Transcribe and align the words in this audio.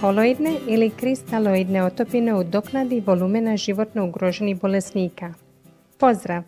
koloidne 0.00 0.50
ili 0.68 0.90
kristaloidne 0.90 1.82
otopine 1.82 2.34
u 2.34 2.44
doknadi 2.44 3.00
volumena 3.06 3.56
životno 3.56 4.04
ugroženih 4.04 4.60
bolesnika. 4.60 5.34
Pozdrav! 5.98 6.42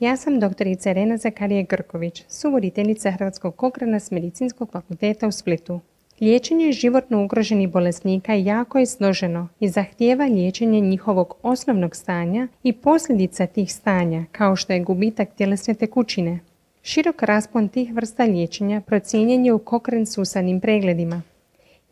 Ja 0.00 0.16
sam 0.16 0.40
doktorica 0.40 0.90
Irena 0.90 1.16
Zakarije 1.16 1.62
Grković, 1.62 2.24
suvoditeljica 2.28 3.10
Hrvatskog 3.10 3.56
kokrana 3.56 4.00
s 4.00 4.10
Medicinskog 4.10 4.70
fakulteta 4.72 5.28
u 5.28 5.32
Splitu. 5.32 5.80
Liječenje 6.20 6.72
životno 6.72 7.24
ugroženih 7.24 7.68
bolesnika 7.68 8.34
jako 8.34 8.78
je 8.78 8.86
složeno 8.86 9.48
i 9.60 9.68
zahtijeva 9.68 10.24
liječenje 10.24 10.80
njihovog 10.80 11.34
osnovnog 11.42 11.96
stanja 11.96 12.48
i 12.62 12.72
posljedica 12.72 13.46
tih 13.46 13.72
stanja, 13.72 14.24
kao 14.32 14.56
što 14.56 14.72
je 14.72 14.80
gubitak 14.80 15.28
tjelesne 15.36 15.74
tekućine. 15.74 16.38
Širok 16.82 17.22
raspon 17.22 17.68
tih 17.68 17.94
vrsta 17.94 18.24
liječenja 18.24 18.80
procijenjen 18.80 19.46
je 19.46 19.52
u 19.52 19.60
Cochrane 19.70 20.06
susadnim 20.06 20.60
pregledima. 20.60 21.22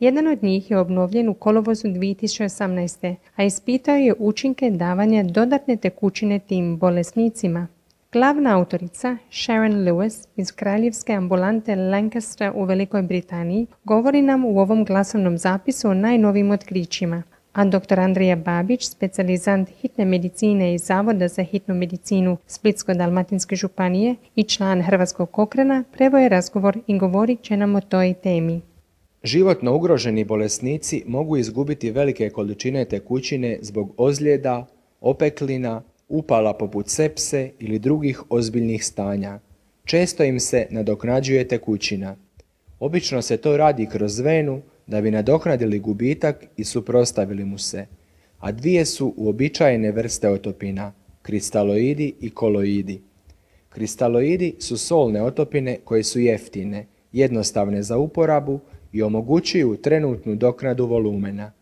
Jedan 0.00 0.26
od 0.26 0.42
njih 0.42 0.70
je 0.70 0.78
obnovljen 0.78 1.28
u 1.28 1.34
kolovozu 1.34 1.88
2018. 1.88 3.14
a 3.36 3.44
ispitao 3.44 3.94
je 3.94 4.14
učinke 4.18 4.70
davanja 4.70 5.22
dodatne 5.22 5.76
tekućine 5.76 6.38
tim 6.38 6.76
bolesnicima. 6.78 7.66
Glavna 8.12 8.56
autorica 8.56 9.16
Sharon 9.30 9.72
Lewis 9.72 10.28
iz 10.36 10.52
kraljevske 10.52 11.12
ambulante 11.12 11.76
Lancaster 11.76 12.52
u 12.54 12.64
Velikoj 12.64 13.02
Britaniji 13.02 13.66
govori 13.84 14.22
nam 14.22 14.44
u 14.44 14.58
ovom 14.58 14.84
glasovnom 14.84 15.38
zapisu 15.38 15.88
o 15.88 15.94
najnovim 15.94 16.50
otkrićima, 16.50 17.22
a 17.52 17.64
dr. 17.64 18.00
Andrija 18.00 18.36
Babić, 18.36 18.88
specijalizant 18.88 19.68
hitne 19.80 20.04
medicine 20.04 20.74
iz 20.74 20.82
Zavoda 20.82 21.28
za 21.28 21.42
hitnu 21.42 21.74
medicinu 21.74 22.36
Splitsko-Dalmatinske 22.48 23.56
županije 23.56 24.14
i 24.36 24.42
član 24.42 24.82
Hrvatskog 24.82 25.30
kokrena, 25.30 25.84
prevoje 25.92 26.28
razgovor 26.28 26.78
i 26.86 26.98
govorit 26.98 27.42
će 27.42 27.56
nam 27.56 27.74
o 27.74 27.80
toj 27.80 28.14
temi. 28.14 28.69
Životno 29.24 29.76
ugroženi 29.76 30.24
bolesnici 30.24 31.02
mogu 31.06 31.36
izgubiti 31.36 31.90
velike 31.90 32.30
količine 32.30 32.84
tekućine 32.84 33.58
zbog 33.62 33.94
ozljeda, 33.96 34.66
opeklina, 35.00 35.82
upala 36.08 36.54
poput 36.54 36.88
sepse 36.88 37.50
ili 37.58 37.78
drugih 37.78 38.22
ozbiljnih 38.30 38.84
stanja. 38.84 39.40
Često 39.84 40.24
im 40.24 40.40
se 40.40 40.66
nadoknađuje 40.70 41.48
tekućina. 41.48 42.16
Obično 42.78 43.22
se 43.22 43.36
to 43.36 43.56
radi 43.56 43.86
kroz 43.86 44.18
venu 44.18 44.62
da 44.86 45.00
bi 45.00 45.10
nadoknadili 45.10 45.78
gubitak 45.78 46.44
i 46.56 46.64
suprostavili 46.64 47.44
mu 47.44 47.58
se, 47.58 47.86
a 48.38 48.52
dvije 48.52 48.84
su 48.84 49.14
uobičajene 49.16 49.92
vrste 49.92 50.28
otopina, 50.28 50.92
kristaloidi 51.22 52.14
i 52.20 52.30
koloidi. 52.30 53.00
Kristaloidi 53.68 54.54
su 54.58 54.76
solne 54.76 55.22
otopine 55.22 55.78
koje 55.84 56.02
su 56.02 56.20
jeftine, 56.20 56.86
jednostavne 57.12 57.82
za 57.82 57.98
uporabu 57.98 58.60
i 58.92 59.02
omogućuju 59.02 59.76
trenutnu 59.76 60.34
doknadu 60.34 60.86
volumena. 60.86 61.52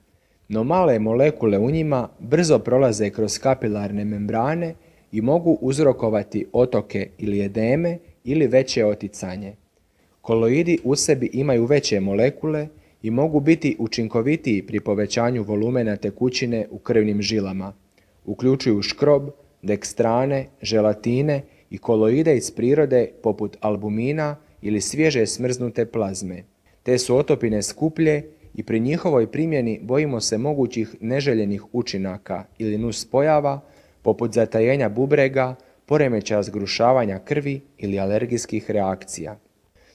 No 0.48 0.64
male 0.64 0.98
molekule 0.98 1.58
u 1.58 1.70
njima 1.70 2.08
brzo 2.18 2.58
prolaze 2.58 3.10
kroz 3.10 3.38
kapilarne 3.38 4.04
membrane 4.04 4.74
i 5.12 5.20
mogu 5.20 5.58
uzrokovati 5.60 6.46
otoke 6.52 7.08
ili 7.18 7.44
edeme 7.44 7.98
ili 8.24 8.46
veće 8.46 8.84
oticanje. 8.84 9.52
Koloidi 10.20 10.78
u 10.84 10.96
sebi 10.96 11.30
imaju 11.32 11.64
veće 11.64 12.00
molekule 12.00 12.68
i 13.02 13.10
mogu 13.10 13.40
biti 13.40 13.76
učinkovitiji 13.78 14.62
pri 14.62 14.80
povećanju 14.80 15.42
volumena 15.42 15.96
tekućine 15.96 16.66
u 16.70 16.78
krvnim 16.78 17.22
žilama. 17.22 17.72
Uključuju 18.24 18.82
škrob, 18.82 19.30
dekstrane, 19.62 20.46
želatine 20.62 21.42
i 21.70 21.78
koloide 21.78 22.36
iz 22.36 22.50
prirode 22.50 23.10
poput 23.22 23.56
albumina 23.60 24.36
ili 24.62 24.80
svježe 24.80 25.26
smrznute 25.26 25.86
plazme. 25.86 26.42
Te 26.88 26.98
su 26.98 27.16
otopine 27.16 27.62
skuplje 27.62 28.30
i 28.54 28.62
pri 28.62 28.80
njihovoj 28.80 29.26
primjeni 29.26 29.80
bojimo 29.82 30.20
se 30.20 30.38
mogućih 30.38 30.94
neželjenih 31.00 31.62
učinaka 31.72 32.44
ili 32.58 32.78
nuspojava 32.78 33.60
poput 34.02 34.32
zatajenja 34.32 34.88
bubrega, 34.88 35.54
poremećaja 35.86 36.42
zgrušavanja 36.42 37.18
krvi 37.18 37.60
ili 37.78 38.00
alergijskih 38.00 38.70
reakcija. 38.70 39.38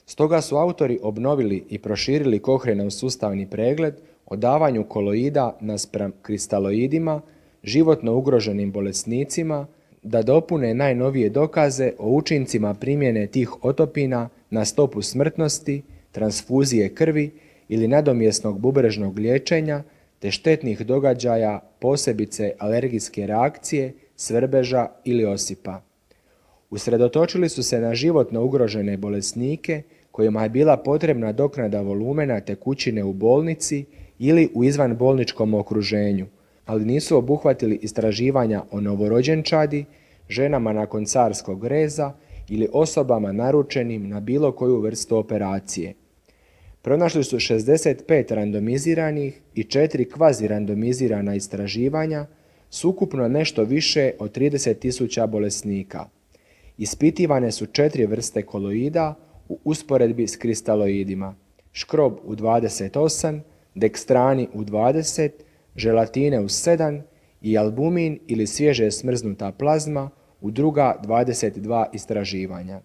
Stoga 0.06 0.40
su 0.40 0.56
autori 0.56 0.98
obnovili 1.02 1.64
i 1.68 1.78
proširili 1.78 2.38
Kohrenov 2.38 2.90
sustavni 2.90 3.50
pregled 3.50 3.94
o 4.26 4.36
davanju 4.36 4.84
koloida 4.84 5.56
naspram 5.60 6.12
kristaloidima, 6.22 7.20
životno 7.62 8.14
ugroženim 8.14 8.72
bolesnicima, 8.72 9.66
da 10.02 10.22
dopune 10.22 10.74
najnovije 10.74 11.30
dokaze 11.30 11.92
o 11.98 12.10
učincima 12.10 12.74
primjene 12.74 13.26
tih 13.26 13.64
otopina 13.64 14.28
na 14.50 14.64
stopu 14.64 15.02
smrtnosti, 15.02 15.82
transfuzije 16.14 16.94
krvi 16.94 17.30
ili 17.68 17.88
nadomjesnog 17.88 18.60
bubrežnog 18.60 19.18
liječenja 19.18 19.82
te 20.18 20.30
štetnih 20.30 20.86
događaja 20.86 21.60
posebice 21.80 22.52
alergijske 22.58 23.26
reakcije, 23.26 23.92
svrbeža 24.16 24.88
ili 25.04 25.24
osipa. 25.24 25.82
Usredotočili 26.70 27.48
su 27.48 27.62
se 27.62 27.80
na 27.80 27.94
životno 27.94 28.44
ugrožene 28.44 28.96
bolesnike 28.96 29.82
kojima 30.10 30.42
je 30.42 30.48
bila 30.48 30.76
potrebna 30.76 31.32
doknada 31.32 31.80
volumena 31.80 32.40
tekućine 32.40 33.04
u 33.04 33.12
bolnici 33.12 33.84
ili 34.18 34.48
u 34.54 34.64
izvanbolničkom 34.64 35.54
okruženju, 35.54 36.26
ali 36.66 36.84
nisu 36.84 37.16
obuhvatili 37.16 37.78
istraživanja 37.82 38.62
o 38.70 38.80
novorođenčadi, 38.80 39.84
ženama 40.28 40.72
nakon 40.72 41.04
carskog 41.04 41.66
reza 41.66 42.12
ili 42.48 42.68
osobama 42.72 43.32
naručenim 43.32 44.08
na 44.08 44.20
bilo 44.20 44.52
koju 44.52 44.80
vrstu 44.80 45.16
operacije. 45.16 45.94
Pronašli 46.84 47.24
su 47.24 47.36
65 47.36 48.34
randomiziranih 48.34 49.40
i 49.54 49.62
4 49.62 50.10
kvazi 50.10 50.48
randomizirana 50.48 51.34
istraživanja 51.34 52.26
s 52.70 52.84
ukupno 52.84 53.28
nešto 53.28 53.64
više 53.64 54.12
od 54.18 54.36
30.000 54.36 55.26
bolesnika. 55.26 56.04
Ispitivane 56.78 57.52
su 57.52 57.66
četiri 57.66 58.06
vrste 58.06 58.42
koloida 58.42 59.14
u 59.48 59.58
usporedbi 59.64 60.28
s 60.28 60.36
kristaloidima. 60.36 61.34
Škrob 61.72 62.12
u 62.24 62.36
28, 62.36 63.40
dekstrani 63.74 64.48
u 64.52 64.64
20, 64.64 65.30
želatine 65.76 66.40
u 66.40 66.48
7 66.48 67.00
i 67.42 67.58
albumin 67.58 68.18
ili 68.26 68.46
svježe 68.46 68.90
smrznuta 68.90 69.52
plazma 69.52 70.10
u 70.40 70.50
druga 70.50 71.00
22 71.04 71.86
istraživanja. 71.92 72.80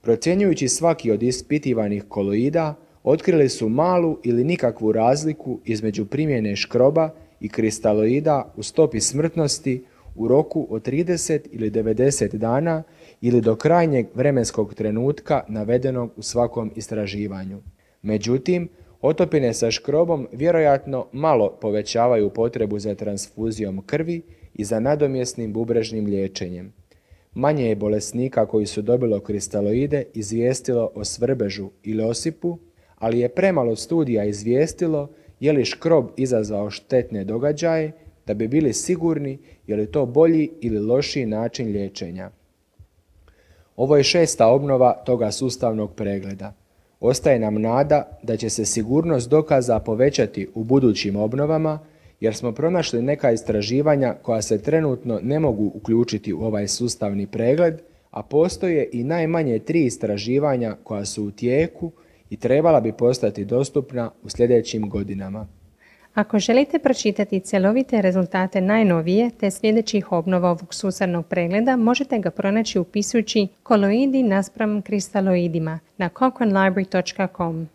Procjenjujući 0.00 0.68
svaki 0.68 1.10
od 1.10 1.22
ispitivanih 1.22 2.04
koloida, 2.08 2.74
otkrili 3.02 3.48
su 3.48 3.68
malu 3.68 4.18
ili 4.22 4.44
nikakvu 4.44 4.92
razliku 4.92 5.60
između 5.64 6.06
primjene 6.06 6.56
škroba 6.56 7.10
i 7.40 7.48
kristaloida 7.48 8.52
u 8.56 8.62
stopi 8.62 9.00
smrtnosti 9.00 9.84
u 10.14 10.28
roku 10.28 10.66
od 10.70 10.86
30 10.86 11.40
ili 11.50 11.70
90 11.70 12.36
dana 12.36 12.82
ili 13.20 13.40
do 13.40 13.56
krajnjeg 13.56 14.06
vremenskog 14.14 14.74
trenutka 14.74 15.44
navedenog 15.48 16.10
u 16.16 16.22
svakom 16.22 16.72
istraživanju. 16.76 17.62
Međutim, 18.02 18.68
otopine 19.00 19.54
sa 19.54 19.70
škrobom 19.70 20.28
vjerojatno 20.32 21.06
malo 21.12 21.58
povećavaju 21.60 22.30
potrebu 22.30 22.78
za 22.78 22.94
transfuzijom 22.94 23.82
krvi 23.86 24.22
i 24.54 24.64
za 24.64 24.80
nadomjesnim 24.80 25.52
bubrežnim 25.52 26.06
liječenjem. 26.06 26.72
Manje 27.34 27.68
je 27.68 27.76
bolesnika 27.76 28.46
koji 28.46 28.66
su 28.66 28.82
dobilo 28.82 29.20
kristaloide 29.20 30.04
izvijestilo 30.14 30.90
o 30.94 31.04
svrbežu 31.04 31.70
ili 31.82 32.04
osipu, 32.04 32.58
ali 33.02 33.20
je 33.20 33.28
premalo 33.28 33.76
studija 33.76 34.24
izvijestilo 34.24 35.08
je 35.40 35.52
li 35.52 35.64
škrob 35.64 36.06
izazvao 36.16 36.70
štetne 36.70 37.24
događaje 37.24 37.92
da 38.26 38.34
bi 38.34 38.48
bili 38.48 38.72
sigurni 38.72 39.38
je 39.66 39.76
li 39.76 39.90
to 39.90 40.06
bolji 40.06 40.50
ili 40.60 40.78
lošiji 40.78 41.26
način 41.26 41.72
liječenja. 41.72 42.30
Ovo 43.76 43.96
je 43.96 44.02
šesta 44.02 44.46
obnova 44.46 44.92
toga 44.92 45.30
sustavnog 45.30 45.94
pregleda. 45.94 46.54
Ostaje 47.00 47.38
nam 47.38 47.60
nada 47.60 48.18
da 48.22 48.36
će 48.36 48.50
se 48.50 48.64
sigurnost 48.64 49.30
dokaza 49.30 49.78
povećati 49.78 50.48
u 50.54 50.64
budućim 50.64 51.16
obnovama 51.16 51.78
jer 52.20 52.34
smo 52.34 52.52
pronašli 52.52 53.02
neka 53.02 53.32
istraživanja 53.32 54.14
koja 54.22 54.42
se 54.42 54.62
trenutno 54.62 55.20
ne 55.22 55.38
mogu 55.38 55.72
uključiti 55.74 56.32
u 56.32 56.40
ovaj 56.40 56.68
sustavni 56.68 57.26
pregled, 57.26 57.80
a 58.10 58.22
postoje 58.22 58.88
i 58.92 59.04
najmanje 59.04 59.58
tri 59.58 59.84
istraživanja 59.84 60.76
koja 60.84 61.04
su 61.04 61.24
u 61.24 61.30
tijeku 61.30 61.92
i 62.32 62.36
trebala 62.36 62.80
bi 62.80 62.92
postati 62.92 63.44
dostupna 63.44 64.10
u 64.22 64.28
sljedećim 64.28 64.88
godinama. 64.88 65.46
Ako 66.14 66.38
želite 66.38 66.78
pročitati 66.78 67.40
cjelovite 67.40 68.02
rezultate 68.02 68.60
najnovije 68.60 69.30
te 69.40 69.50
sljedećih 69.50 70.12
obnova 70.12 70.50
ovog 70.50 70.74
susadnog 70.74 71.26
pregleda, 71.26 71.76
možete 71.76 72.18
ga 72.18 72.30
pronaći 72.30 72.78
upisujući 72.78 73.48
koloidi 73.62 74.22
naspram 74.22 74.82
kristaloidima 74.82 75.78
na 75.96 76.08
cochranelibrary.com. 76.18 77.68